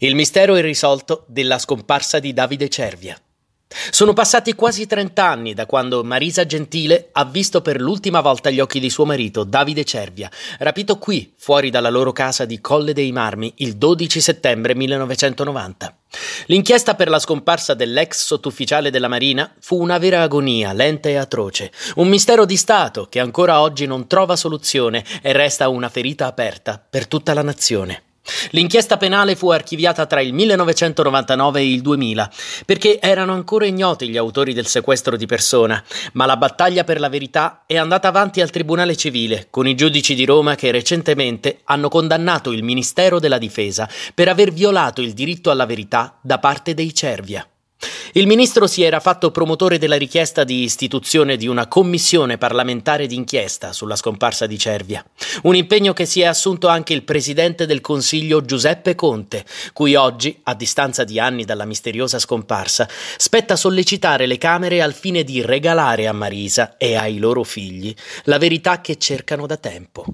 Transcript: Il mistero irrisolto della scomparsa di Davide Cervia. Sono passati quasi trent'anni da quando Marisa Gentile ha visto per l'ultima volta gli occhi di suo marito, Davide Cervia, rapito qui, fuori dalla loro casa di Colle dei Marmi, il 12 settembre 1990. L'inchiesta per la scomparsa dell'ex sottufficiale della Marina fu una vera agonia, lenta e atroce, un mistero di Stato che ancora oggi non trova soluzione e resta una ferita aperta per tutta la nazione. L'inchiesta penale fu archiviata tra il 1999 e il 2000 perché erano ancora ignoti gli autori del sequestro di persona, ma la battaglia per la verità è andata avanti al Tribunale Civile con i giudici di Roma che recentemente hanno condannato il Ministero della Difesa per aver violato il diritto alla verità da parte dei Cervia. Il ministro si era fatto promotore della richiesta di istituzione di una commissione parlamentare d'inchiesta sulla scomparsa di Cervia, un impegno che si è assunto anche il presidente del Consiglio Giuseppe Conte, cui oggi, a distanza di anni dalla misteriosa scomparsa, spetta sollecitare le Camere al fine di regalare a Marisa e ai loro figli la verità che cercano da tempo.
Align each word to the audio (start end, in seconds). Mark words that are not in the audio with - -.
Il 0.00 0.14
mistero 0.14 0.56
irrisolto 0.56 1.24
della 1.26 1.58
scomparsa 1.58 2.20
di 2.20 2.32
Davide 2.32 2.68
Cervia. 2.68 3.20
Sono 3.90 4.12
passati 4.12 4.54
quasi 4.54 4.86
trent'anni 4.86 5.54
da 5.54 5.66
quando 5.66 6.04
Marisa 6.04 6.46
Gentile 6.46 7.08
ha 7.10 7.24
visto 7.24 7.62
per 7.62 7.80
l'ultima 7.80 8.20
volta 8.20 8.48
gli 8.48 8.60
occhi 8.60 8.78
di 8.78 8.90
suo 8.90 9.04
marito, 9.04 9.42
Davide 9.42 9.82
Cervia, 9.82 10.30
rapito 10.60 10.98
qui, 10.98 11.34
fuori 11.36 11.70
dalla 11.70 11.90
loro 11.90 12.12
casa 12.12 12.44
di 12.44 12.60
Colle 12.60 12.92
dei 12.92 13.10
Marmi, 13.10 13.54
il 13.56 13.76
12 13.76 14.20
settembre 14.20 14.76
1990. 14.76 15.96
L'inchiesta 16.46 16.94
per 16.94 17.08
la 17.08 17.18
scomparsa 17.18 17.74
dell'ex 17.74 18.24
sottufficiale 18.24 18.90
della 18.90 19.08
Marina 19.08 19.52
fu 19.58 19.80
una 19.82 19.98
vera 19.98 20.22
agonia, 20.22 20.72
lenta 20.72 21.08
e 21.08 21.16
atroce, 21.16 21.72
un 21.96 22.06
mistero 22.06 22.44
di 22.44 22.56
Stato 22.56 23.08
che 23.10 23.18
ancora 23.18 23.60
oggi 23.60 23.86
non 23.86 24.06
trova 24.06 24.36
soluzione 24.36 25.04
e 25.20 25.32
resta 25.32 25.68
una 25.68 25.88
ferita 25.88 26.26
aperta 26.26 26.80
per 26.88 27.08
tutta 27.08 27.34
la 27.34 27.42
nazione. 27.42 28.04
L'inchiesta 28.50 28.96
penale 28.96 29.36
fu 29.36 29.50
archiviata 29.50 30.06
tra 30.06 30.20
il 30.20 30.32
1999 30.32 31.60
e 31.60 31.72
il 31.72 31.80
2000 31.82 32.30
perché 32.64 33.00
erano 33.00 33.32
ancora 33.32 33.66
ignoti 33.66 34.08
gli 34.08 34.16
autori 34.16 34.52
del 34.52 34.66
sequestro 34.66 35.16
di 35.16 35.26
persona, 35.26 35.82
ma 36.12 36.26
la 36.26 36.36
battaglia 36.36 36.84
per 36.84 37.00
la 37.00 37.08
verità 37.08 37.62
è 37.66 37.76
andata 37.76 38.08
avanti 38.08 38.40
al 38.40 38.50
Tribunale 38.50 38.96
Civile 38.96 39.48
con 39.50 39.66
i 39.66 39.74
giudici 39.74 40.14
di 40.14 40.24
Roma 40.24 40.54
che 40.54 40.70
recentemente 40.70 41.60
hanno 41.64 41.88
condannato 41.88 42.52
il 42.52 42.62
Ministero 42.62 43.18
della 43.18 43.38
Difesa 43.38 43.88
per 44.14 44.28
aver 44.28 44.52
violato 44.52 45.00
il 45.00 45.12
diritto 45.12 45.50
alla 45.50 45.66
verità 45.66 46.18
da 46.22 46.38
parte 46.38 46.74
dei 46.74 46.94
Cervia. 46.94 47.46
Il 48.18 48.26
ministro 48.26 48.66
si 48.66 48.82
era 48.82 48.98
fatto 48.98 49.30
promotore 49.30 49.78
della 49.78 49.96
richiesta 49.96 50.42
di 50.42 50.64
istituzione 50.64 51.36
di 51.36 51.46
una 51.46 51.68
commissione 51.68 52.36
parlamentare 52.36 53.06
d'inchiesta 53.06 53.72
sulla 53.72 53.94
scomparsa 53.94 54.48
di 54.48 54.58
Cervia, 54.58 55.04
un 55.42 55.54
impegno 55.54 55.92
che 55.92 56.04
si 56.04 56.22
è 56.22 56.24
assunto 56.24 56.66
anche 56.66 56.94
il 56.94 57.04
presidente 57.04 57.64
del 57.64 57.80
Consiglio 57.80 58.44
Giuseppe 58.44 58.96
Conte, 58.96 59.44
cui 59.72 59.94
oggi, 59.94 60.36
a 60.42 60.54
distanza 60.54 61.04
di 61.04 61.20
anni 61.20 61.44
dalla 61.44 61.64
misteriosa 61.64 62.18
scomparsa, 62.18 62.88
spetta 63.16 63.54
sollecitare 63.54 64.26
le 64.26 64.36
Camere 64.36 64.82
al 64.82 64.94
fine 64.94 65.22
di 65.22 65.40
regalare 65.40 66.08
a 66.08 66.12
Marisa 66.12 66.76
e 66.76 66.96
ai 66.96 67.18
loro 67.18 67.44
figli 67.44 67.94
la 68.24 68.38
verità 68.38 68.80
che 68.80 68.98
cercano 68.98 69.46
da 69.46 69.58
tempo. 69.58 70.04